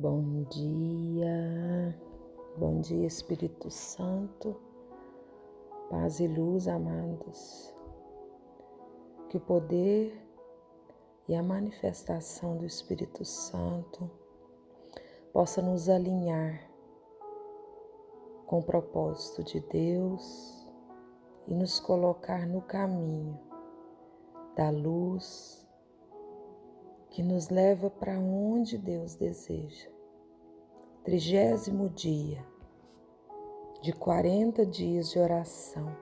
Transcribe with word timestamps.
Bom 0.00 0.44
dia, 0.44 2.00
bom 2.56 2.80
dia 2.80 3.04
Espírito 3.04 3.68
Santo, 3.68 4.54
paz 5.90 6.20
e 6.20 6.28
luz, 6.28 6.68
amados. 6.68 7.74
Que 9.28 9.38
o 9.38 9.40
poder 9.40 10.16
e 11.28 11.34
a 11.34 11.42
manifestação 11.42 12.56
do 12.58 12.64
Espírito 12.64 13.24
Santo 13.24 14.08
possa 15.32 15.60
nos 15.60 15.88
alinhar 15.88 16.70
com 18.46 18.60
o 18.60 18.64
propósito 18.64 19.42
de 19.42 19.58
Deus 19.58 20.64
e 21.48 21.54
nos 21.54 21.80
colocar 21.80 22.46
no 22.46 22.62
caminho 22.62 23.36
da 24.54 24.70
luz 24.70 25.67
que 27.10 27.22
nos 27.22 27.48
leva 27.48 27.90
para 27.90 28.18
onde 28.18 28.78
Deus 28.78 29.14
deseja. 29.14 29.88
Trigésimo 31.04 31.88
dia 31.88 32.44
de 33.80 33.92
40 33.92 34.66
dias 34.66 35.10
de 35.10 35.18
oração, 35.18 35.96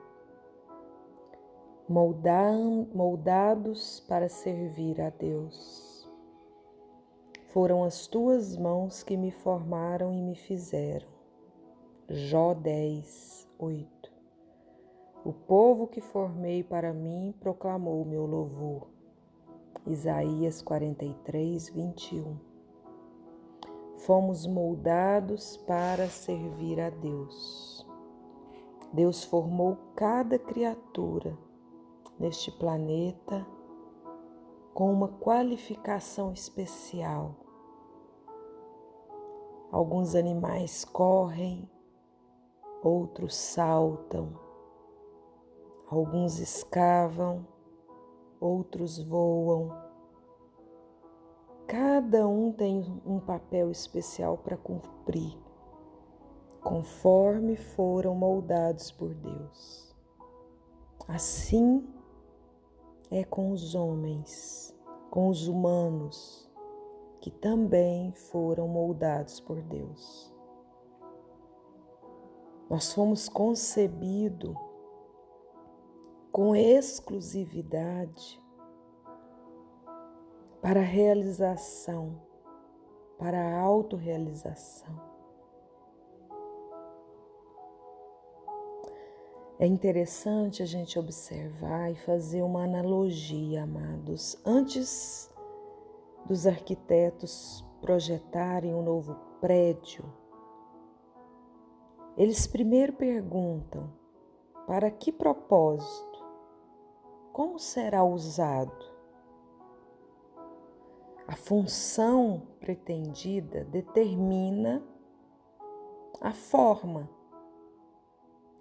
moldados 1.88 4.00
para 4.08 4.28
servir 4.28 5.00
a 5.00 5.10
Deus. 5.10 6.08
Foram 7.48 7.84
as 7.84 8.06
tuas 8.06 8.56
mãos 8.56 9.02
que 9.02 9.16
me 9.16 9.30
formaram 9.30 10.12
e 10.12 10.22
me 10.22 10.34
fizeram. 10.34 11.08
Jó 12.08 12.54
10, 12.54 13.48
8. 13.58 14.12
O 15.24 15.32
povo 15.32 15.86
que 15.86 16.00
formei 16.00 16.62
para 16.62 16.92
mim 16.92 17.34
proclamou 17.40 18.04
meu 18.04 18.26
louvor. 18.26 18.95
Isaías 19.86 20.60
43, 20.62 21.68
21. 21.68 22.36
Fomos 23.98 24.44
moldados 24.44 25.56
para 25.58 26.08
servir 26.08 26.80
a 26.80 26.90
Deus. 26.90 27.86
Deus 28.92 29.22
formou 29.22 29.78
cada 29.94 30.40
criatura 30.40 31.38
neste 32.18 32.50
planeta 32.50 33.46
com 34.74 34.92
uma 34.92 35.06
qualificação 35.06 36.32
especial. 36.32 37.36
Alguns 39.70 40.16
animais 40.16 40.84
correm, 40.84 41.70
outros 42.82 43.36
saltam, 43.36 44.32
alguns 45.88 46.40
escavam 46.40 47.54
outros 48.40 48.98
voam. 49.02 49.70
Cada 51.66 52.26
um 52.28 52.52
tem 52.52 53.00
um 53.04 53.18
papel 53.18 53.70
especial 53.70 54.38
para 54.38 54.56
cumprir, 54.56 55.36
conforme 56.62 57.56
foram 57.56 58.14
moldados 58.14 58.90
por 58.92 59.12
Deus. 59.14 59.94
Assim 61.08 61.86
é 63.10 63.24
com 63.24 63.50
os 63.50 63.74
homens, 63.74 64.76
com 65.10 65.28
os 65.28 65.48
humanos, 65.48 66.50
que 67.20 67.30
também 67.30 68.12
foram 68.12 68.68
moldados 68.68 69.40
por 69.40 69.60
Deus. 69.62 70.32
Nós 72.68 72.92
fomos 72.92 73.28
concebidos 73.28 74.56
com 76.36 76.54
exclusividade 76.54 78.38
para 80.60 80.80
a 80.80 80.84
realização, 80.84 82.20
para 83.18 83.38
a 83.38 83.58
autorrealização. 83.58 85.00
É 89.58 89.66
interessante 89.66 90.62
a 90.62 90.66
gente 90.66 90.98
observar 90.98 91.90
e 91.90 91.96
fazer 91.96 92.42
uma 92.42 92.64
analogia, 92.64 93.62
amados. 93.62 94.38
Antes 94.44 95.32
dos 96.26 96.46
arquitetos 96.46 97.64
projetarem 97.80 98.74
um 98.74 98.82
novo 98.82 99.14
prédio, 99.40 100.04
eles 102.14 102.46
primeiro 102.46 102.92
perguntam: 102.92 103.90
para 104.66 104.90
que 104.90 105.10
propósito? 105.10 106.15
Como 107.36 107.58
será 107.58 108.02
usado? 108.02 108.72
A 111.28 111.36
função 111.36 112.40
pretendida 112.58 113.62
determina 113.66 114.82
a 116.18 116.32
forma 116.32 117.10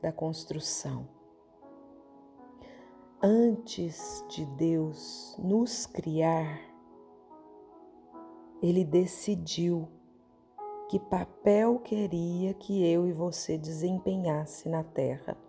da 0.02 0.12
construção. 0.12 1.08
Antes 3.24 4.26
de 4.28 4.46
Deus 4.46 5.38
nos 5.40 5.86
criar, 5.86 6.60
Ele 8.62 8.84
decidiu 8.84 9.88
que 10.90 11.00
papel 11.00 11.80
queria 11.80 12.54
que 12.54 12.86
eu 12.86 13.08
e 13.08 13.14
você 13.14 13.58
desempenhasse 13.58 14.68
na 14.68 14.84
terra. 14.84 15.45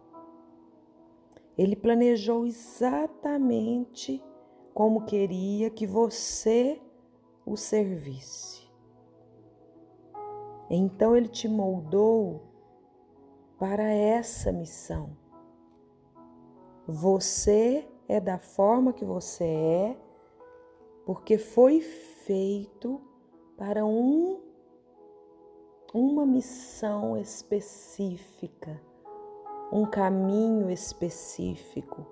Ele 1.57 1.75
planejou 1.75 2.47
exatamente 2.47 4.23
como 4.75 5.07
queria 5.07 5.71
que 5.71 5.87
você 5.87 6.81
o 7.47 7.57
servisse. 7.57 8.67
Então 10.69 11.17
ele 11.17 11.29
te 11.29 11.49
moldou 11.49 12.43
para 13.59 13.85
essa 13.85 14.53
missão. 14.53 15.17
Você 16.87 17.89
é 18.09 18.21
da 18.21 18.39
forma 18.39 18.93
que 18.93 19.05
você 19.05 19.45
é, 19.45 19.97
porque 21.07 21.39
foi 21.39 21.81
feito 21.81 23.01
para 23.57 23.85
um 23.85 24.45
uma 25.95 26.27
missão 26.27 27.17
específica 27.17 28.79
um 29.73 29.85
caminho 29.85 30.71
específico, 30.71 32.07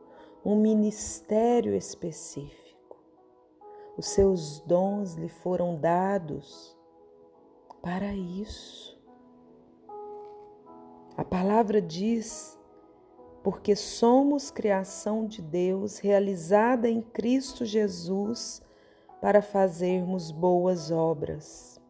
um 0.45 0.57
ministério 0.57 1.75
específico. 1.75 2.65
Os 3.97 4.09
seus 4.09 4.61
dons 4.61 5.15
lhe 5.15 5.29
foram 5.29 5.77
dados 5.77 6.77
para 7.81 8.13
isso. 8.13 8.99
A 11.17 11.25
palavra 11.25 11.81
diz: 11.81 12.59
porque 13.43 13.77
somos 13.77 14.51
criação 14.51 15.27
de 15.27 15.41
Deus, 15.41 15.99
realizada 15.99 16.89
em 16.89 17.01
Cristo 17.01 17.65
Jesus, 17.65 18.63
para 19.21 19.41
fazermos 19.41 20.31
boas 20.31 20.91
obras. 20.91 21.81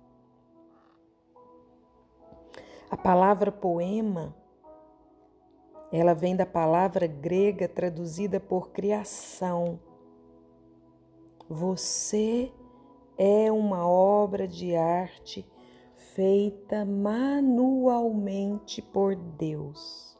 A 2.90 2.96
palavra 2.96 3.50
poema 3.50 4.36
ela 5.96 6.12
vem 6.12 6.34
da 6.34 6.44
palavra 6.44 7.06
grega 7.06 7.68
traduzida 7.68 8.40
por 8.40 8.70
criação. 8.70 9.78
Você 11.48 12.52
é 13.16 13.52
uma 13.52 13.88
obra 13.88 14.48
de 14.48 14.74
arte 14.74 15.48
feita 15.94 16.84
manualmente 16.84 18.82
por 18.82 19.14
Deus. 19.14 20.18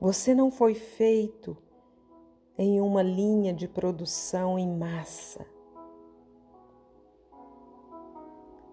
Você 0.00 0.34
não 0.34 0.50
foi 0.50 0.74
feito 0.74 1.56
em 2.58 2.80
uma 2.80 3.00
linha 3.00 3.54
de 3.54 3.68
produção 3.68 4.58
em 4.58 4.76
massa. 4.76 5.46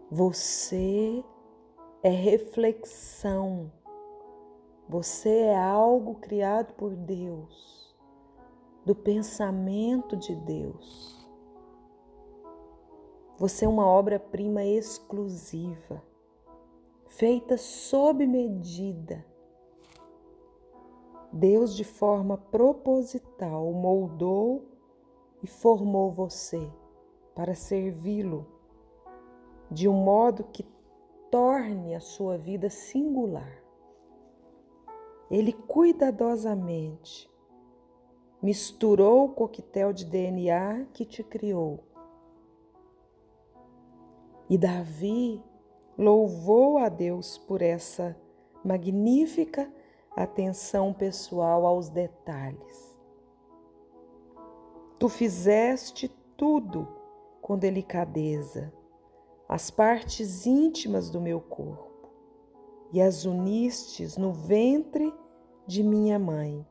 Você 0.09 1.23
é 2.01 2.09
reflexão 2.09 3.71
você 4.87 5.29
é 5.29 5.57
algo 5.57 6.15
criado 6.15 6.73
por 6.73 6.95
Deus, 6.95 7.95
do 8.85 8.93
pensamento 8.93 10.15
de 10.15 10.35
Deus. 10.35 11.27
Você 13.37 13.65
é 13.65 13.67
uma 13.67 13.85
obra-prima 13.85 14.63
exclusiva, 14.63 16.03
feita 17.07 17.57
sob 17.57 18.27
medida. 18.27 19.25
Deus, 21.33 21.75
de 21.75 21.83
forma 21.83 22.37
proposital, 22.37 23.73
moldou 23.73 24.65
e 25.41 25.47
formou 25.47 26.11
você 26.11 26.71
para 27.33 27.55
servi-lo 27.55 28.45
de 29.69 29.89
um 29.89 29.93
modo 29.93 30.43
que 30.43 30.63
torne 31.31 31.95
a 31.95 31.99
sua 31.99 32.37
vida 32.37 32.69
singular. 32.69 33.64
Ele 35.35 35.51
cuidadosamente 35.51 37.29
misturou 38.41 39.25
o 39.25 39.33
coquetel 39.33 39.91
de 39.91 40.05
DNA 40.05 40.87
que 40.93 41.03
te 41.03 41.25
criou. 41.25 41.83
E 44.49 44.57
Davi 44.57 45.43
louvou 45.97 46.77
a 46.77 46.87
Deus 46.87 47.37
por 47.37 47.61
essa 47.61 48.15
magnífica 48.63 49.69
atenção 50.15 50.93
pessoal 50.93 51.65
aos 51.65 51.89
detalhes. 51.89 52.97
Tu 54.97 55.09
fizeste 55.09 56.07
tudo 56.37 56.87
com 57.41 57.57
delicadeza, 57.57 58.71
as 59.49 59.69
partes 59.69 60.45
íntimas 60.45 61.09
do 61.09 61.19
meu 61.19 61.41
corpo, 61.41 62.09
e 62.93 63.01
as 63.01 63.25
unistes 63.25 64.15
no 64.15 64.31
ventre 64.31 65.13
de 65.67 65.83
minha 65.83 66.19
mãe. 66.19 66.65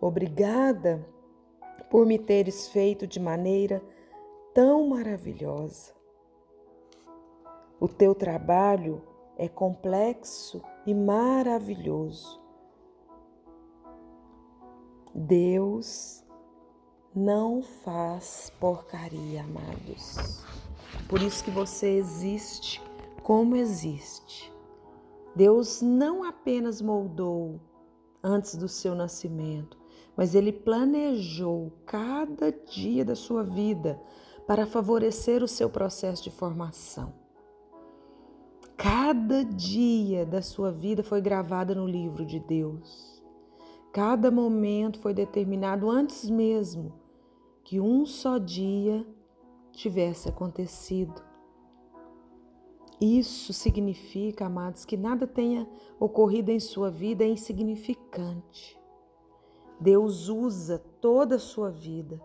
Obrigada 0.00 1.06
por 1.90 2.06
me 2.06 2.18
teres 2.18 2.68
feito 2.68 3.06
de 3.06 3.20
maneira 3.20 3.82
tão 4.54 4.88
maravilhosa. 4.88 5.92
O 7.78 7.88
teu 7.88 8.14
trabalho 8.14 9.02
é 9.36 9.48
complexo 9.48 10.62
e 10.86 10.94
maravilhoso. 10.94 12.40
Deus 15.14 16.24
não 17.14 17.62
faz 17.62 18.50
porcaria, 18.58 19.42
amados. 19.42 20.44
Por 21.08 21.20
isso 21.20 21.44
que 21.44 21.50
você 21.50 21.88
existe 21.90 22.82
como 23.22 23.54
existe. 23.54 24.52
Deus 25.34 25.80
não 25.82 26.24
apenas 26.24 26.80
moldou 26.80 27.60
antes 28.22 28.56
do 28.56 28.68
seu 28.68 28.94
nascimento, 28.94 29.78
mas 30.16 30.34
ele 30.34 30.52
planejou 30.52 31.72
cada 31.84 32.52
dia 32.52 33.04
da 33.04 33.16
sua 33.16 33.42
vida 33.42 34.00
para 34.46 34.66
favorecer 34.66 35.42
o 35.42 35.48
seu 35.48 35.68
processo 35.70 36.22
de 36.22 36.30
formação. 36.30 37.14
Cada 38.76 39.44
dia 39.44 40.26
da 40.26 40.42
sua 40.42 40.72
vida 40.72 41.02
foi 41.02 41.20
gravada 41.20 41.74
no 41.74 41.86
livro 41.86 42.24
de 42.26 42.40
Deus. 42.40 43.22
Cada 43.92 44.30
momento 44.30 44.98
foi 44.98 45.14
determinado 45.14 45.90
antes 45.90 46.28
mesmo 46.28 46.92
que 47.62 47.80
um 47.80 48.04
só 48.04 48.38
dia 48.38 49.06
tivesse 49.72 50.28
acontecido. 50.28 51.22
Isso 53.04 53.52
significa, 53.52 54.46
amados, 54.46 54.84
que 54.84 54.96
nada 54.96 55.26
tenha 55.26 55.68
ocorrido 55.98 56.52
em 56.52 56.60
sua 56.60 56.88
vida 56.88 57.24
é 57.24 57.26
insignificante. 57.26 58.80
Deus 59.80 60.28
usa 60.28 60.78
toda 61.00 61.34
a 61.34 61.40
sua 61.40 61.68
vida 61.68 62.22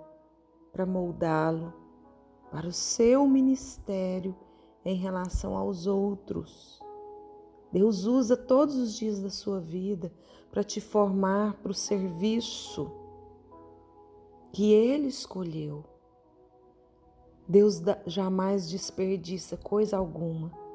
para 0.72 0.86
moldá-lo 0.86 1.74
para 2.52 2.68
o 2.68 2.72
seu 2.72 3.28
ministério 3.28 4.36
em 4.86 4.96
relação 4.96 5.58
aos 5.58 5.88
outros. 5.88 6.80
Deus 7.72 8.06
usa 8.06 8.38
todos 8.38 8.76
os 8.76 8.96
dias 8.96 9.20
da 9.20 9.32
sua 9.32 9.60
vida 9.60 10.14
para 10.52 10.64
te 10.64 10.80
formar 10.80 11.56
para 11.56 11.72
o 11.72 11.74
serviço 11.74 12.92
que 14.54 14.72
Ele 14.72 15.08
escolheu. 15.08 15.84
Deus 17.48 17.82
jamais 18.06 18.70
desperdiça 18.70 19.58
coisa 19.58 19.98
alguma. 19.98 20.67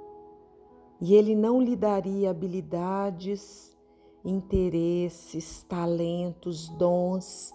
E 1.05 1.15
Ele 1.17 1.35
não 1.35 1.61
lhe 1.61 1.75
daria 1.75 2.31
habilidades 2.31 3.77
interesses, 4.25 5.65
talentos, 5.65 6.69
dons, 6.69 7.53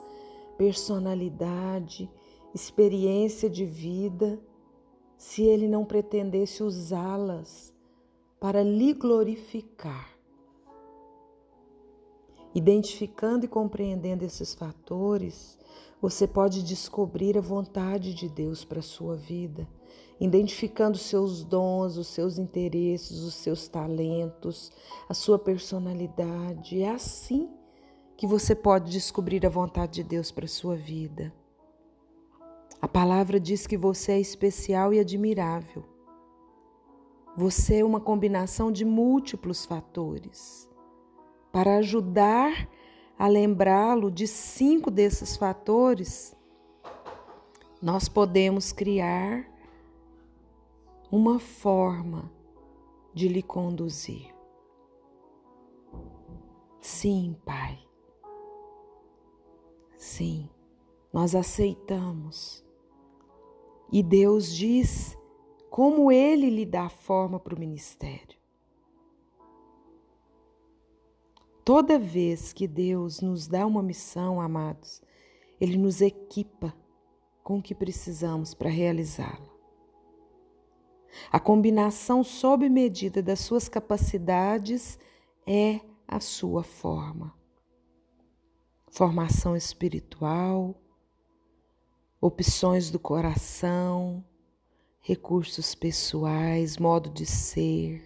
personalidade, 0.58 2.12
experiência 2.54 3.50
de 3.50 3.64
vida, 3.64 4.38
se 5.18 5.44
ele 5.44 5.66
não 5.66 5.86
pretendesse 5.86 6.62
usá-las 6.62 7.74
para 8.38 8.62
lhe 8.62 8.94
glorificar. 8.94 10.10
Identificando 12.54 13.46
e 13.46 13.48
compreendendo 13.48 14.26
esses 14.26 14.54
fatores, 14.54 15.58
você 16.02 16.28
pode 16.28 16.64
descobrir 16.64 17.38
a 17.38 17.42
vontade 17.42 18.14
de 18.14 18.28
Deus 18.28 18.66
para 18.66 18.80
a 18.80 18.84
sua 18.84 19.16
vida 19.16 19.66
identificando 20.20 20.98
seus 20.98 21.44
dons, 21.44 21.98
os 21.98 22.08
seus 22.08 22.38
interesses, 22.38 23.22
os 23.22 23.36
seus 23.36 23.68
talentos, 23.68 24.72
a 25.08 25.14
sua 25.14 25.38
personalidade. 25.38 26.82
É 26.82 26.90
assim 26.90 27.50
que 28.16 28.26
você 28.26 28.56
pode 28.56 28.92
descobrir 28.92 29.46
a 29.46 29.50
vontade 29.50 29.94
de 29.94 30.04
Deus 30.04 30.32
para 30.32 30.46
a 30.46 30.50
sua 30.50 30.76
vida. 30.76 31.34
A 32.82 32.88
palavra 32.88 33.40
diz 33.40 33.68
que 33.68 33.78
você 33.78 34.14
é 34.14 34.20
especial 34.20 34.94
e 34.94 35.00
admirável. 35.00 35.84
Você 37.36 37.80
é 37.80 37.86
uma 37.86 38.00
combinação 38.00 38.72
de 38.72 38.84
múltiplos 38.84 39.66
fatores. 39.66 40.68
Para 41.52 41.78
ajudar 41.78 42.68
a 43.18 43.28
lembrá-lo 43.28 44.12
de 44.12 44.28
cinco 44.28 44.90
desses 44.90 45.38
fatores, 45.38 46.36
nós 47.82 48.10
podemos 48.10 48.72
criar 48.72 49.46
uma 51.12 51.40
forma 51.40 52.32
de 53.14 53.28
lhe 53.28 53.42
conduzir. 53.42 54.34
Sim, 56.82 57.36
Pai. 57.46 57.80
Sim, 59.98 60.50
nós 61.12 61.34
aceitamos. 61.34 62.66
E 63.92 64.04
Deus 64.04 64.54
diz 64.54 65.18
como 65.70 66.12
Ele 66.12 66.50
lhe 66.50 66.66
dá 66.66 66.90
forma 66.90 67.40
para 67.40 67.56
o 67.56 67.60
ministério. 67.60 68.38
Toda 71.64 72.00
vez 72.00 72.54
que 72.54 72.68
Deus 72.68 73.20
nos 73.20 73.48
dá 73.48 73.66
uma 73.66 73.84
missão, 73.84 74.40
amados, 74.40 75.02
Ele 75.60 75.78
nos 75.78 76.02
equipa 76.02 76.74
com 77.44 77.58
o 77.58 77.62
que 77.62 77.76
precisamos 77.76 78.54
para 78.54 78.70
realizá-la. 78.70 79.57
A 81.32 81.40
combinação 81.40 82.24
sob 82.24 82.68
medida 82.70 83.22
das 83.22 83.40
suas 83.40 83.68
capacidades 83.68 84.98
é 85.46 85.80
a 86.08 86.20
sua 86.20 86.64
forma. 86.64 87.34
Formação 88.90 89.56
espiritual, 89.56 90.76
opções 92.20 92.90
do 92.90 93.00
coração, 93.00 94.24
recursos 95.00 95.76
pessoais, 95.76 96.78
modo 96.78 97.10
de 97.10 97.26
ser, 97.26 98.04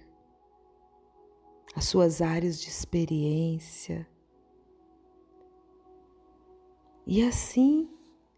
as 1.75 1.85
suas 1.85 2.21
áreas 2.21 2.59
de 2.59 2.67
experiência. 2.67 4.07
E 7.05 7.23
assim 7.23 7.89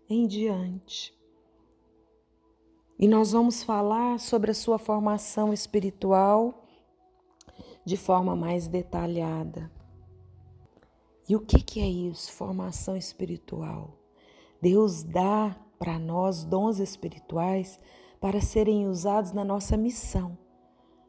em 0.10 0.28
diante. 0.28 1.14
E 2.98 3.08
nós 3.08 3.32
vamos 3.32 3.64
falar 3.64 4.20
sobre 4.20 4.52
a 4.52 4.54
sua 4.54 4.78
formação 4.78 5.54
espiritual 5.54 6.66
de 7.86 7.98
forma 7.98 8.36
mais 8.36 8.68
detalhada. 8.68 9.72
E 11.28 11.36
o 11.36 11.40
que, 11.40 11.62
que 11.62 11.80
é 11.80 11.88
isso, 11.88 12.32
formação 12.32 12.96
espiritual? 12.96 13.98
Deus 14.62 15.04
dá 15.04 15.56
para 15.78 16.00
nós 16.00 16.44
dons 16.44 16.80
espirituais 16.80 17.80
para 18.22 18.40
serem 18.40 18.88
usados 18.88 19.32
na 19.32 19.44
nossa 19.44 19.76
missão. 19.76 20.38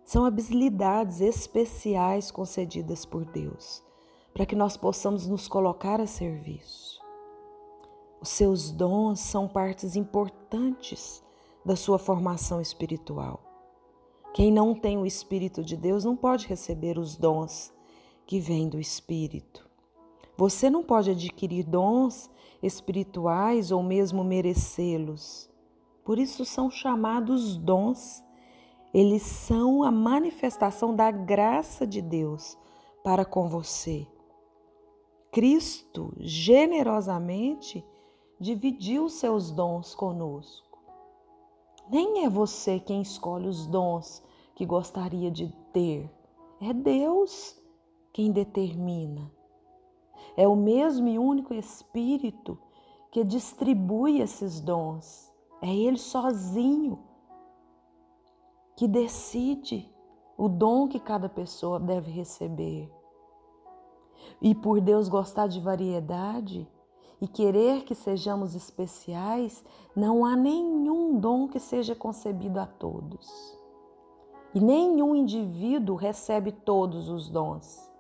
São 0.05 0.25
habilidades 0.25 1.21
especiais 1.21 2.31
concedidas 2.31 3.05
por 3.05 3.25
Deus 3.25 3.85
para 4.35 4.45
que 4.45 4.57
nós 4.57 4.77
possamos 4.77 5.29
nos 5.29 5.47
colocar 5.47 6.01
a 6.01 6.07
serviço. 6.09 7.01
Os 8.21 8.31
seus 8.31 8.73
dons 8.73 9.21
são 9.21 9.47
partes 9.47 9.95
importantes 9.95 11.24
da 11.65 11.77
sua 11.77 11.99
formação 11.99 12.61
espiritual. 12.61 13.41
Quem 14.35 14.53
não 14.53 14.75
tem 14.75 14.99
o 14.99 15.07
Espírito 15.07 15.63
de 15.63 15.77
Deus 15.77 16.05
não 16.05 16.17
pode 16.17 16.47
receber 16.47 16.99
os 16.99 17.17
dons 17.17 17.73
que 18.27 18.41
vêm 18.41 18.69
do 18.69 18.81
Espírito. 18.81 19.69
Você 20.37 20.69
não 20.69 20.83
pode 20.83 21.11
adquirir 21.11 21.65
dons 21.65 22.29
espirituais 22.63 23.71
ou 23.71 23.83
mesmo 23.83 24.25
merecê-los. 24.25 25.49
Por 26.05 26.19
isso 26.19 26.45
são 26.45 26.71
chamados 26.71 27.57
dons. 27.57 28.25
Eles 28.93 29.23
são 29.23 29.83
a 29.85 29.91
manifestação 29.91 30.95
da 30.95 31.11
graça 31.11 31.87
de 31.87 32.03
Deus 32.03 32.59
para 33.05 33.25
com 33.25 33.49
você. 33.49 34.07
Cristo 35.31 36.13
generosamente 36.19 37.85
dividiu 38.41 39.09
seus 39.09 39.51
dons 39.51 39.95
conosco. 39.95 40.74
Nem 41.91 42.25
é 42.25 42.29
você 42.29 42.81
quem 42.81 43.03
escolhe 43.03 43.47
os 43.47 43.67
dons 43.67 44.23
que 44.55 44.65
gostaria 44.65 45.31
de 45.31 45.49
ter. 45.73 46.11
É 46.61 46.73
Deus 46.73 47.61
quem 48.13 48.33
determina. 48.33 49.31
É 50.37 50.49
o 50.49 50.57
mesmo 50.57 51.09
e 51.09 51.19
único 51.19 51.53
Espírito 51.53 52.59
que 53.11 53.23
distribui 53.23 54.21
esses 54.21 54.61
dons. 54.61 55.33
É 55.61 55.75
Ele 55.75 55.99
sozinho 55.99 56.99
que 58.77 58.89
decide 58.89 59.93
o 60.37 60.49
dom 60.49 60.89
que 60.89 60.99
cada 60.99 61.29
pessoa 61.29 61.79
deve 61.79 62.11
receber. 62.11 62.91
E 64.41 64.55
por 64.55 64.81
Deus 64.81 65.09
gostar 65.09 65.47
de 65.47 65.61
variedade 65.61 66.69
e 67.25 67.27
querer 67.27 67.85
que 67.85 67.95
sejamos 67.95 68.55
especiais, 68.55 69.65
não 69.97 70.27
há 70.27 70.37
nenhum 70.37 71.19
dom 71.19 71.49
que 71.49 71.59
seja 71.59 71.95
concebido 71.95 72.61
a 72.61 72.67
todos. 72.67 73.59
E 74.55 74.61
nenhum 74.61 75.15
indivíduo 75.15 75.97
recebe 75.97 76.53
todos 76.53 77.09
os 77.09 77.31
dons. 77.31 77.91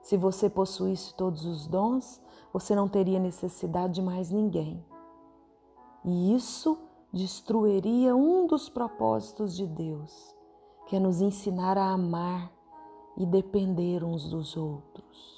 Se 0.00 0.16
você 0.16 0.48
possuísse 0.48 1.12
todos 1.14 1.44
os 1.44 1.66
dons, 1.66 2.22
você 2.52 2.72
não 2.72 2.88
teria 2.88 3.18
necessidade 3.18 3.94
de 3.94 4.02
mais 4.02 4.30
ninguém. 4.30 4.80
E 6.04 6.36
isso 6.36 6.78
destruiria 7.12 8.14
um 8.14 8.46
dos 8.46 8.68
propósitos 8.68 9.56
de 9.56 9.66
Deus, 9.66 10.36
que 10.86 10.94
é 10.94 11.00
nos 11.00 11.20
ensinar 11.20 11.76
a 11.76 11.90
amar 11.90 12.52
e 13.16 13.26
depender 13.26 14.04
uns 14.04 14.30
dos 14.30 14.56
outros. 14.56 15.37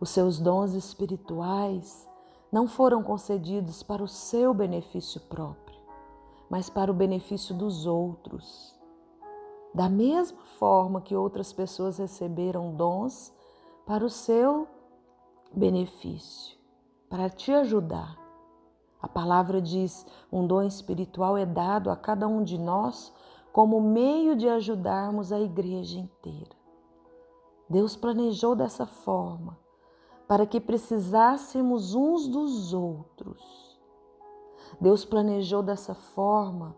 Os 0.00 0.10
seus 0.10 0.38
dons 0.38 0.74
espirituais 0.74 2.08
não 2.52 2.68
foram 2.68 3.02
concedidos 3.02 3.82
para 3.82 4.02
o 4.02 4.08
seu 4.08 4.52
benefício 4.52 5.20
próprio, 5.22 5.78
mas 6.50 6.68
para 6.68 6.90
o 6.90 6.94
benefício 6.94 7.54
dos 7.54 7.86
outros. 7.86 8.74
Da 9.74 9.88
mesma 9.88 10.42
forma 10.58 11.00
que 11.00 11.16
outras 11.16 11.52
pessoas 11.52 11.98
receberam 11.98 12.74
dons 12.74 13.32
para 13.86 14.04
o 14.04 14.10
seu 14.10 14.66
benefício, 15.52 16.58
para 17.08 17.30
te 17.30 17.52
ajudar. 17.52 18.18
A 19.00 19.08
palavra 19.08 19.60
diz: 19.60 20.06
um 20.32 20.46
dom 20.46 20.62
espiritual 20.62 21.36
é 21.36 21.46
dado 21.46 21.90
a 21.90 21.96
cada 21.96 22.26
um 22.26 22.42
de 22.42 22.58
nós 22.58 23.12
como 23.52 23.80
meio 23.80 24.36
de 24.36 24.48
ajudarmos 24.48 25.32
a 25.32 25.40
igreja 25.40 25.98
inteira. 25.98 26.56
Deus 27.68 27.96
planejou 27.96 28.54
dessa 28.54 28.86
forma, 28.86 29.58
para 30.26 30.46
que 30.46 30.60
precisássemos 30.60 31.94
uns 31.94 32.26
dos 32.26 32.72
outros. 32.72 33.78
Deus 34.80 35.04
planejou 35.04 35.62
dessa 35.62 35.94
forma, 35.94 36.76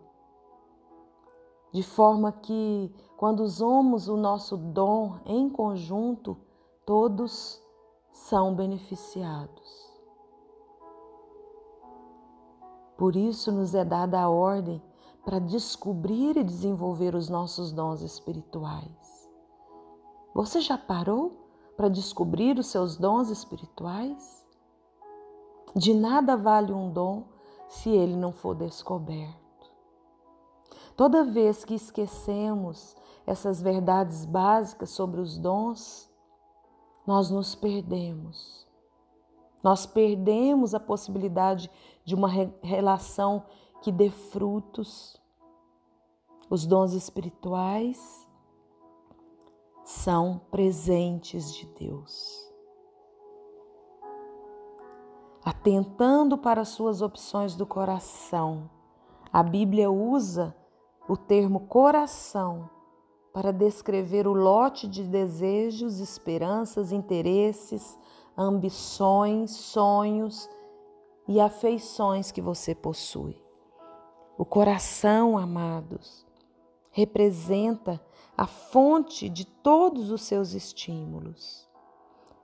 de 1.71 1.83
forma 1.83 2.31
que, 2.31 2.93
quando 3.17 3.41
usamos 3.41 4.07
o 4.07 4.15
nosso 4.15 4.55
dom 4.55 5.19
em 5.25 5.49
conjunto, 5.49 6.37
todos 6.85 7.61
são 8.11 8.55
beneficiados. 8.55 9.89
Por 12.97 13.15
isso, 13.15 13.51
nos 13.51 13.73
é 13.73 13.85
dada 13.85 14.19
a 14.19 14.29
ordem 14.29 14.81
para 15.23 15.39
descobrir 15.39 16.37
e 16.37 16.43
desenvolver 16.43 17.15
os 17.15 17.29
nossos 17.29 17.71
dons 17.71 18.01
espirituais. 18.01 19.29
Você 20.33 20.61
já 20.61 20.77
parou 20.77 21.48
para 21.79 21.87
descobrir 21.87 22.59
os 22.59 22.67
seus 22.67 22.97
dons 22.97 23.29
espirituais? 23.29 24.45
De 25.73 25.93
nada 25.93 26.35
vale 26.35 26.73
um 26.73 26.91
dom 26.91 27.23
se 27.69 27.89
ele 27.89 28.17
não 28.17 28.33
for 28.33 28.53
descoberto. 28.53 29.71
Toda 30.97 31.23
vez 31.23 31.63
que 31.63 31.73
esquecemos 31.73 32.97
essas 33.25 33.61
verdades 33.61 34.25
básicas 34.25 34.89
sobre 34.89 35.21
os 35.21 35.37
dons, 35.37 36.11
nós 37.07 37.29
nos 37.29 37.55
perdemos. 37.55 38.67
Nós 39.63 39.85
perdemos 39.85 40.75
a 40.75 40.81
possibilidade 40.81 41.71
de 42.03 42.13
uma 42.13 42.27
relação 42.61 43.45
que 43.81 43.89
dê 43.89 44.09
frutos. 44.09 45.15
Os 46.49 46.65
dons 46.65 46.91
espirituais 46.91 48.27
são 49.89 50.39
presentes 50.51 51.51
de 51.51 51.65
Deus. 51.65 52.47
Atentando 55.43 56.37
para 56.37 56.63
suas 56.63 57.01
opções 57.01 57.55
do 57.55 57.65
coração, 57.65 58.69
a 59.33 59.41
Bíblia 59.41 59.89
usa 59.89 60.55
o 61.07 61.17
termo 61.17 61.61
coração 61.61 62.69
para 63.33 63.51
descrever 63.51 64.27
o 64.27 64.33
lote 64.33 64.87
de 64.87 65.03
desejos, 65.03 65.99
esperanças, 65.99 66.91
interesses, 66.91 67.97
ambições, 68.37 69.49
sonhos 69.49 70.47
e 71.27 71.41
afeições 71.41 72.31
que 72.31 72.41
você 72.41 72.75
possui. 72.75 73.41
O 74.37 74.45
coração, 74.45 75.35
amados, 75.35 76.27
representa 76.91 77.99
a 78.39 78.45
fonte 78.45 79.27
de 79.27 79.43
todos 79.43 80.11
os 80.11 80.21
seus 80.21 80.53
estímulos. 80.53 81.69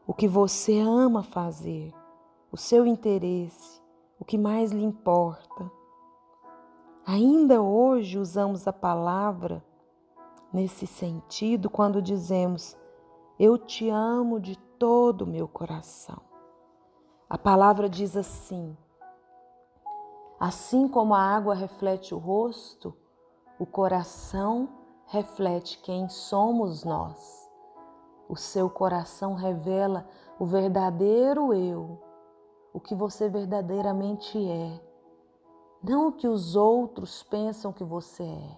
O 0.05 0.13
que 0.13 0.27
você 0.27 0.77
ama 0.77 1.23
fazer, 1.23 1.93
o 2.51 2.57
seu 2.57 2.85
interesse, 2.85 3.81
o 4.19 4.25
que 4.25 4.37
mais 4.37 4.73
lhe 4.73 4.83
importa. 4.83 5.71
Ainda 7.05 7.61
hoje 7.61 8.19
usamos 8.19 8.67
a 8.67 8.73
palavra 8.73 9.63
nesse 10.51 10.85
sentido 10.85 11.69
quando 11.69 12.01
dizemos: 12.01 12.75
Eu 13.39 13.57
te 13.57 13.89
amo 13.89 14.37
de 14.37 14.57
todo 14.77 15.21
o 15.21 15.27
meu 15.27 15.47
coração. 15.47 16.19
A 17.29 17.37
palavra 17.37 17.87
diz 17.87 18.17
assim: 18.17 18.75
Assim 20.37 20.89
como 20.89 21.15
a 21.15 21.21
água 21.21 21.55
reflete 21.55 22.13
o 22.13 22.17
rosto, 22.17 22.93
o 23.57 23.65
coração 23.65 24.63
reflete 24.63 24.84
quem 25.81 26.09
somos 26.09 26.83
nós. 26.83 27.49
O 28.27 28.35
seu 28.35 28.69
coração 28.69 29.35
revela 29.35 30.07
o 30.39 30.45
verdadeiro 30.45 31.53
eu, 31.53 31.99
o 32.73 32.79
que 32.79 32.95
você 32.95 33.29
verdadeiramente 33.29 34.37
é, 34.49 34.81
não 35.81 36.07
o 36.07 36.11
que 36.11 36.27
os 36.27 36.55
outros 36.55 37.23
pensam 37.23 37.71
que 37.71 37.83
você 37.83 38.23
é. 38.23 38.57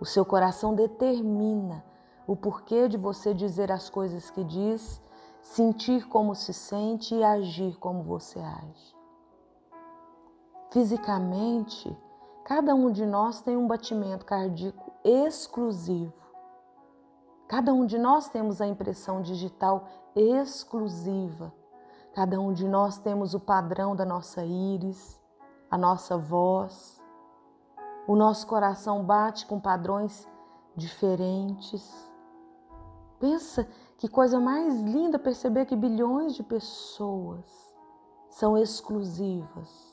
O 0.00 0.04
seu 0.04 0.24
coração 0.24 0.74
determina 0.74 1.84
o 2.26 2.36
porquê 2.36 2.88
de 2.88 2.96
você 2.96 3.32
dizer 3.32 3.72
as 3.72 3.88
coisas 3.88 4.30
que 4.30 4.44
diz, 4.44 5.00
sentir 5.40 6.08
como 6.08 6.34
se 6.34 6.52
sente 6.52 7.14
e 7.14 7.24
agir 7.24 7.76
como 7.78 8.02
você 8.02 8.38
age. 8.38 8.96
Fisicamente, 10.70 11.96
Cada 12.44 12.74
um 12.74 12.90
de 12.90 13.06
nós 13.06 13.40
tem 13.40 13.56
um 13.56 13.68
batimento 13.68 14.26
cardíaco 14.26 14.92
exclusivo. 15.04 16.12
Cada 17.46 17.72
um 17.72 17.86
de 17.86 17.96
nós 17.98 18.28
temos 18.28 18.60
a 18.60 18.66
impressão 18.66 19.22
digital 19.22 19.86
exclusiva. 20.16 21.52
Cada 22.12 22.40
um 22.40 22.52
de 22.52 22.66
nós 22.66 22.98
temos 22.98 23.32
o 23.32 23.38
padrão 23.38 23.94
da 23.94 24.04
nossa 24.04 24.44
íris, 24.44 25.20
a 25.70 25.78
nossa 25.78 26.18
voz. 26.18 27.00
O 28.08 28.16
nosso 28.16 28.44
coração 28.48 29.04
bate 29.04 29.46
com 29.46 29.60
padrões 29.60 30.26
diferentes. 30.74 32.12
Pensa 33.20 33.68
que 33.98 34.08
coisa 34.08 34.40
mais 34.40 34.80
linda 34.82 35.16
perceber 35.16 35.64
que 35.66 35.76
bilhões 35.76 36.34
de 36.34 36.42
pessoas 36.42 37.72
são 38.28 38.58
exclusivas 38.58 39.91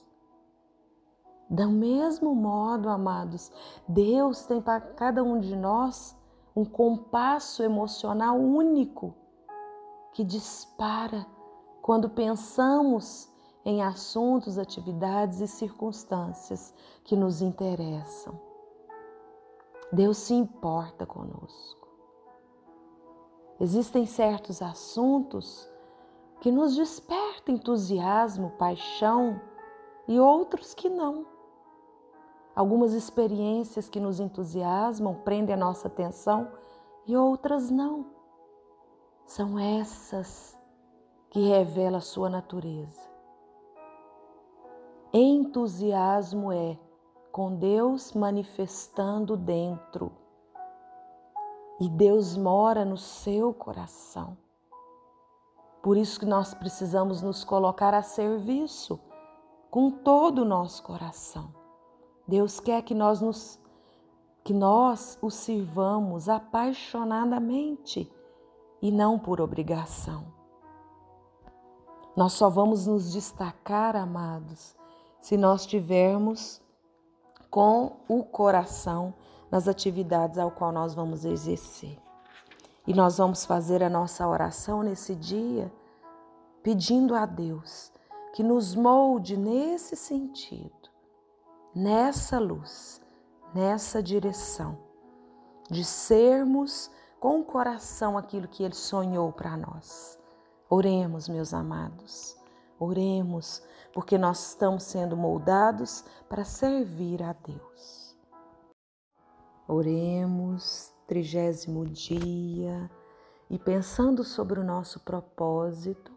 do 1.50 1.68
mesmo 1.68 2.36
modo, 2.36 2.89
amados, 2.89 3.51
Deus 3.88 4.46
tem 4.46 4.62
para 4.62 4.79
cada 4.79 5.24
um 5.24 5.39
de 5.39 5.56
nós 5.56 6.15
um 6.56 6.63
compasso 6.63 7.63
emocional 7.63 8.38
único 8.38 9.15
que 10.12 10.24
dispara 10.24 11.25
quando 11.82 12.10
pensamos 12.10 13.32
em 13.65 13.82
assuntos, 13.82 14.58
atividades 14.58 15.41
e 15.41 15.48
circunstâncias 15.48 16.74
que 17.03 17.15
nos 17.15 17.41
interessam. 17.41 18.39
Deus 19.91 20.18
se 20.18 20.36
importa 20.36 21.06
conosco. 21.06 21.88
Existem 23.60 24.06
certos 24.06 24.62
assuntos 24.62 25.68
que 26.41 26.51
nos 26.51 26.75
despertam 26.75 27.56
entusiasmo, 27.56 28.51
paixão 28.51 29.41
e 30.08 30.20
outros 30.20 30.74
que 30.74 30.88
não. 30.89 31.38
Algumas 32.60 32.92
experiências 32.92 33.88
que 33.88 34.01
nos 34.01 34.20
entusiasmam, 34.20 35.16
prendem 35.16 35.56
a 35.56 35.58
nossa 35.58 35.88
atenção 35.88 36.51
e 37.08 37.16
outras 37.16 37.70
não. 37.70 38.08
São 39.25 39.58
essas 39.58 40.60
que 41.30 41.39
revelam 41.39 42.00
a 42.00 42.01
sua 42.01 42.30
natureza. 42.30 43.00
Entusiasmo 45.13 46.51
é 46.51 46.78
com 47.32 47.56
Deus 47.56 48.12
manifestando 48.12 49.38
dentro. 49.38 50.12
E 51.80 51.88
Deus 51.88 52.36
mora 52.36 52.84
no 52.84 52.98
seu 52.98 53.54
coração. 53.54 54.38
Por 55.82 55.96
isso 55.96 56.20
que 56.20 56.25
nós 56.25 56.54
precisamos 56.54 57.22
nos 57.22 57.46
colocar 57.46 57.94
a 57.94 58.01
serviço 58.01 59.00
com 59.72 59.89
todo 59.89 60.39
o 60.39 60.46
nosso 60.46 60.84
coração. 60.84 61.58
Deus 62.29 62.59
quer 62.59 62.81
que 62.83 62.93
nós 62.93 63.19
nos 63.19 63.59
que 64.43 64.53
nós 64.53 65.19
o 65.21 65.29
sirvamos 65.29 66.29
apaixonadamente 66.29 68.12
e 68.81 68.89
não 68.89 69.19
por 69.19 69.41
obrigação. 69.41 70.25
Nós 72.15 72.33
só 72.33 72.50
vamos 72.50 72.88
nos 72.88 73.12
destacar, 73.12 73.95
amados, 73.95 74.75
se 75.19 75.38
nós 75.38 75.65
tivermos 75.65 76.62
com 77.50 77.98
o 78.07 78.24
coração 78.24 79.13
nas 79.51 79.67
atividades 79.67 80.38
ao 80.38 80.51
qual 80.51 80.71
nós 80.71 80.93
vamos 80.93 81.25
exercer. 81.25 82.00
E 82.88 82.93
nós 82.93 83.17
vamos 83.17 83.45
fazer 83.45 83.83
a 83.83 83.89
nossa 83.89 84.27
oração 84.27 84.81
nesse 84.81 85.15
dia 85.15 85.71
pedindo 86.63 87.13
a 87.13 87.25
Deus 87.25 87.91
que 88.33 88.43
nos 88.43 88.74
molde 88.75 89.36
nesse 89.36 89.95
sentido, 89.95 90.78
nessa 91.75 92.39
luz, 92.39 93.01
nessa 93.53 94.01
direção, 94.01 94.77
de 95.69 95.83
sermos 95.83 96.89
com 97.19 97.41
o 97.41 97.45
coração 97.45 98.17
aquilo 98.17 98.47
que 98.47 98.63
Ele 98.63 98.75
sonhou 98.75 99.31
para 99.31 99.55
nós. 99.57 100.17
Oremos, 100.69 101.27
meus 101.27 101.53
amados, 101.53 102.38
oremos, 102.79 103.61
porque 103.93 104.17
nós 104.17 104.49
estamos 104.49 104.83
sendo 104.83 105.17
moldados 105.17 106.03
para 106.27 106.43
servir 106.43 107.21
a 107.23 107.33
Deus. 107.33 108.17
Oremos, 109.67 110.93
trigésimo 111.05 111.85
dia, 111.85 112.89
e 113.49 113.57
pensando 113.57 114.23
sobre 114.23 114.59
o 114.59 114.63
nosso 114.63 114.99
propósito, 115.01 116.11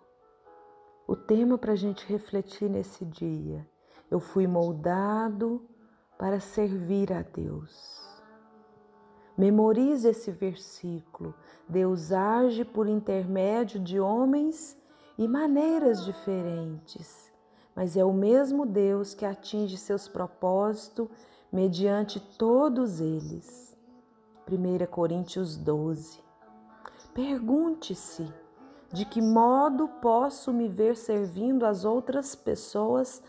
o 1.07 1.17
tema 1.17 1.59
para 1.59 1.73
a 1.73 1.77
gente 1.77 2.07
refletir 2.07 2.71
nesse 2.71 3.05
dia. 3.05 3.67
Eu 4.13 4.21
fui 4.21 4.47
moldado 4.47 5.67
para 6.19 6.39
servir 6.39 7.11
a 7.15 7.23
Deus. 7.23 7.99
Memorize 9.39 10.07
esse 10.07 10.31
versículo. 10.31 11.35
Deus 11.67 12.13
age 12.13 12.63
por 12.63 12.87
intermédio 12.87 13.81
de 13.81 13.99
homens 13.99 14.77
e 15.17 15.27
maneiras 15.27 16.05
diferentes, 16.05 17.33
mas 17.75 17.97
é 17.97 18.05
o 18.05 18.13
mesmo 18.13 18.67
Deus 18.67 19.15
que 19.15 19.25
atinge 19.25 19.79
seus 19.79 20.09
propósitos 20.09 21.09
mediante 21.51 22.21
todos 22.37 23.01
eles. 23.01 23.75
1 24.47 24.85
Coríntios 24.91 25.57
12. 25.57 26.21
Pergunte-se 27.15 28.31
de 28.93 29.07
que 29.07 29.23
modo 29.23 29.89
posso 30.03 30.53
me 30.53 30.69
ver 30.69 30.99
servindo 30.99 31.65
as 31.65 31.87
outras 31.87 32.35
pessoas 32.35 33.23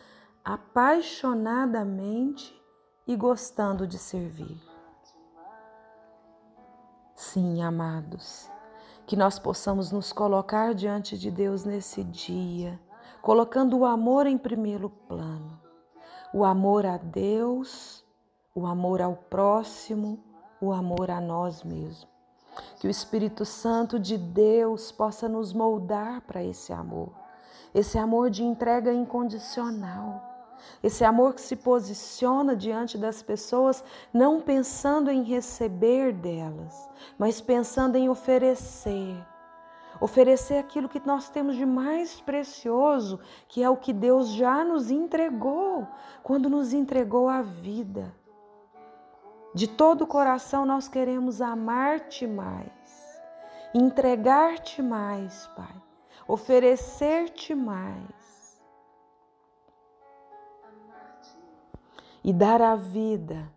apaixonadamente 0.43 2.53
e 3.07 3.15
gostando 3.15 3.87
de 3.87 3.97
servir. 3.97 4.61
Sim, 7.15 7.63
amados, 7.63 8.51
que 9.05 9.15
nós 9.15 9.39
possamos 9.39 9.89
nos 9.89 10.11
colocar 10.11 10.73
diante 10.73 11.17
de 11.17 11.31
Deus 11.31 11.63
nesse 11.63 12.03
dia, 12.03 12.77
colocando 13.21 13.77
o 13.77 13.85
amor 13.85 14.27
em 14.27 14.37
primeiro 14.37 14.89
plano. 14.89 15.61
O 16.33 16.43
amor 16.43 16.85
a 16.85 16.97
Deus, 16.97 18.03
o 18.53 18.65
amor 18.65 19.01
ao 19.01 19.15
próximo, 19.15 20.21
o 20.59 20.73
amor 20.73 21.09
a 21.09 21.21
nós 21.21 21.63
mesmos. 21.63 22.11
Que 22.79 22.87
o 22.87 22.89
Espírito 22.89 23.45
Santo 23.45 23.97
de 23.97 24.17
Deus 24.17 24.91
possa 24.91 25.29
nos 25.29 25.53
moldar 25.53 26.19
para 26.21 26.43
esse 26.43 26.73
amor, 26.73 27.13
esse 27.73 27.97
amor 27.97 28.29
de 28.29 28.43
entrega 28.43 28.93
incondicional, 28.93 30.32
esse 30.81 31.03
amor 31.03 31.33
que 31.33 31.41
se 31.41 31.55
posiciona 31.55 32.55
diante 32.55 32.97
das 32.97 33.21
pessoas 33.21 33.83
não 34.13 34.41
pensando 34.41 35.09
em 35.09 35.23
receber 35.23 36.13
delas, 36.13 36.89
mas 37.17 37.39
pensando 37.39 37.95
em 37.95 38.09
oferecer. 38.09 39.15
Oferecer 40.01 40.57
aquilo 40.57 40.89
que 40.89 41.01
nós 41.05 41.29
temos 41.29 41.55
de 41.55 41.65
mais 41.65 42.19
precioso, 42.19 43.19
que 43.47 43.63
é 43.63 43.69
o 43.69 43.77
que 43.77 43.93
Deus 43.93 44.29
já 44.29 44.63
nos 44.65 44.91
entregou, 44.91 45.87
quando 46.21 46.49
nos 46.49 46.73
entregou 46.73 47.29
a 47.29 47.41
vida. 47.41 48.13
De 49.53 49.67
todo 49.67 50.01
o 50.01 50.07
coração 50.07 50.65
nós 50.65 50.87
queremos 50.87 51.39
amar-te 51.39 52.25
mais, 52.25 53.21
entregar-te 53.73 54.81
mais, 54.81 55.47
Pai, 55.55 55.75
oferecer-te 56.27 57.53
mais 57.53 58.22
e 62.23 62.31
dar 62.31 62.61
a 62.61 62.75
vida, 62.75 63.51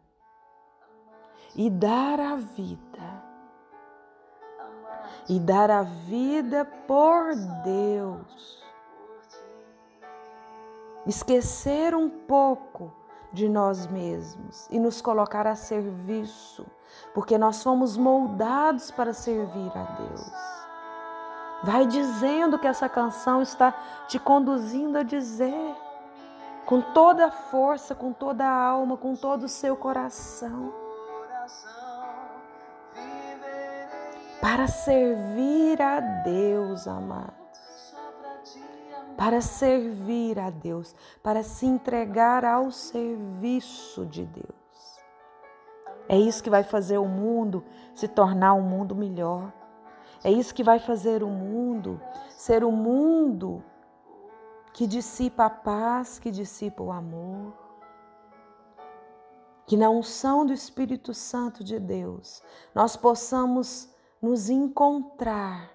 e 1.55 1.71
dar 1.71 2.19
a 2.19 2.37
vida, 2.37 3.25
e 5.29 5.39
dar 5.39 5.71
a 5.71 5.83
vida 5.83 6.65
por 6.87 7.35
Deus. 7.63 8.65
Esquecer 11.07 11.95
um 11.95 12.11
pouco 12.11 12.93
de 13.33 13.49
nós 13.49 13.87
mesmos 13.87 14.67
e 14.71 14.79
nos 14.79 15.01
colocar 15.01 15.47
a 15.47 15.55
serviço, 15.55 16.67
porque 17.15 17.39
nós 17.39 17.63
fomos 17.63 17.97
moldados 17.97 18.91
para 18.91 19.13
servir 19.13 19.71
a 19.77 19.83
Deus. 19.83 20.33
Vai 21.63 21.87
dizendo 21.87 22.59
que 22.59 22.67
essa 22.67 22.89
canção 22.89 23.41
está 23.41 23.73
te 24.09 24.19
conduzindo 24.19 24.99
a 24.99 25.03
dizer, 25.03 25.77
com 26.67 26.81
toda 26.81 27.27
a 27.27 27.31
força, 27.31 27.95
com 27.95 28.13
toda 28.13 28.45
a 28.45 28.63
alma, 28.69 28.97
com 28.97 29.15
todo 29.15 29.45
o 29.45 29.49
seu 29.49 29.77
coração, 29.77 30.75
para 34.41 34.67
servir 34.67 35.81
a 35.81 36.01
Deus, 36.01 36.87
amado 36.87 37.47
para 39.17 39.41
servir 39.41 40.39
a 40.39 40.51
Deus, 40.51 40.95
para 41.23 41.43
se 41.43 41.67
entregar 41.67 42.45
ao 42.45 42.71
serviço 42.71 44.05
de 44.05 44.27
Deus. 44.27 45.01
É 46.09 46.17
isso 46.17 46.43
que 46.43 46.51
vai 46.51 46.63
fazer 46.63 46.99
o 46.99 47.07
mundo 47.07 47.65
se 47.95 48.07
tornar 48.07 48.55
um 48.55 48.63
mundo 48.63 48.95
melhor. 48.95 49.53
É 50.23 50.31
isso 50.31 50.55
que 50.55 50.63
vai 50.63 50.79
fazer 50.79 51.23
o 51.23 51.29
mundo 51.29 52.01
ser 52.31 52.63
um 52.65 52.73
mundo 52.73 53.63
que 54.77 54.87
dissipa 54.87 55.47
a 55.47 55.51
paz, 55.51 56.19
que 56.19 56.31
dissipa 56.31 56.83
o 56.83 56.93
amor. 56.93 57.55
Que 59.67 59.75
na 59.75 59.89
unção 59.89 60.45
do 60.45 60.53
Espírito 60.53 61.15
Santo 61.15 61.65
de 61.65 61.81
Deus 61.81 62.43
nós 62.75 62.95
possamos 62.95 63.89
nos 64.21 64.51
encontrar 64.51 65.71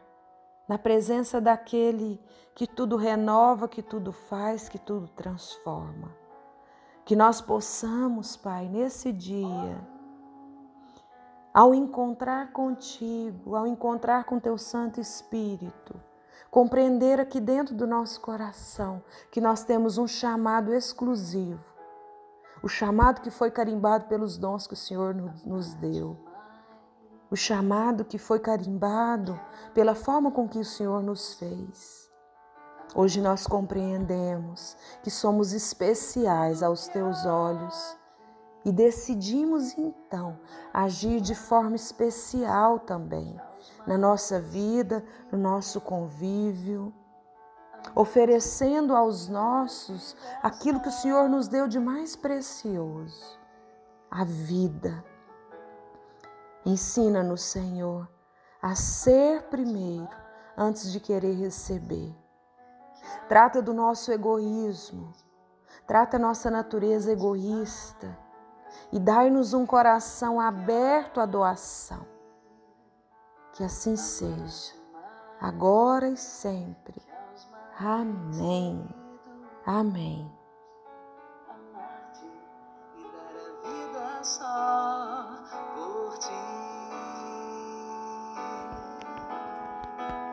na 0.69 0.77
presença 0.77 1.41
daquele 1.41 2.21
que 2.53 2.67
tudo 2.67 2.95
renova, 2.95 3.67
que 3.67 3.81
tudo 3.81 4.11
faz, 4.11 4.69
que 4.69 4.77
tudo 4.77 5.07
transforma. 5.07 6.15
Que 7.03 7.15
nós 7.15 7.41
possamos, 7.41 8.37
Pai, 8.37 8.69
nesse 8.69 9.11
dia, 9.11 9.83
ao 11.51 11.73
encontrar 11.73 12.53
contigo, 12.53 13.55
ao 13.55 13.65
encontrar 13.65 14.25
com 14.25 14.39
teu 14.39 14.59
Santo 14.59 15.01
Espírito, 15.01 15.99
compreender 16.51 17.17
aqui 17.17 17.39
dentro 17.39 17.73
do 17.73 17.87
nosso 17.87 18.19
coração 18.19 19.01
que 19.31 19.39
nós 19.39 19.63
temos 19.63 19.97
um 19.97 20.05
chamado 20.05 20.73
exclusivo, 20.73 21.63
o 22.61 22.67
chamado 22.67 23.21
que 23.21 23.31
foi 23.31 23.49
carimbado 23.49 24.05
pelos 24.05 24.37
dons 24.37 24.67
que 24.67 24.73
o 24.73 24.77
Senhor 24.77 25.15
nos 25.45 25.73
deu. 25.75 26.17
O 27.31 27.35
chamado 27.35 28.03
que 28.03 28.17
foi 28.17 28.39
carimbado 28.39 29.39
pela 29.73 29.95
forma 29.95 30.29
com 30.29 30.49
que 30.49 30.59
o 30.59 30.65
Senhor 30.65 31.01
nos 31.01 31.35
fez. 31.35 32.11
Hoje 32.93 33.21
nós 33.21 33.47
compreendemos 33.47 34.75
que 35.01 35.09
somos 35.09 35.53
especiais 35.53 36.61
aos 36.61 36.89
teus 36.89 37.25
olhos 37.25 37.97
e 38.63 38.71
decidimos 38.71 39.77
então 39.77 40.39
agir 40.73 41.19
de 41.19 41.35
forma 41.35 41.75
especial 41.75 42.79
também 42.79 43.39
na 43.85 43.97
nossa 43.97 44.39
vida, 44.39 45.03
no 45.31 45.37
nosso 45.37 45.81
convívio, 45.81 46.93
oferecendo 47.95 48.95
aos 48.95 49.27
nossos 49.27 50.15
aquilo 50.43 50.79
que 50.79 50.89
o 50.89 50.91
Senhor 50.91 51.27
nos 51.27 51.47
deu 51.47 51.67
de 51.67 51.79
mais 51.79 52.15
precioso, 52.15 53.39
a 54.09 54.23
vida 54.23 55.03
Ensina-nos, 56.63 57.41
Senhor, 57.41 58.07
a 58.61 58.75
ser 58.75 59.43
primeiro 59.43 60.09
antes 60.55 60.91
de 60.91 60.99
querer 60.99 61.33
receber. 61.33 62.15
Trata 63.27 63.63
do 63.63 63.73
nosso 63.73 64.11
egoísmo, 64.11 65.11
trata 65.87 66.17
a 66.17 66.19
nossa 66.19 66.51
natureza 66.51 67.11
egoísta 67.11 68.15
e 68.91 68.99
dai-nos 68.99 69.53
um 69.53 69.65
coração 69.65 70.39
aberto 70.39 71.19
à 71.19 71.25
doação. 71.25 72.05
Que 73.53 73.63
assim 73.63 73.95
seja, 73.95 74.73
agora 75.39 76.09
e 76.09 76.17
sempre. 76.17 77.01
Amém. 77.77 78.87
Amém. 79.65 80.31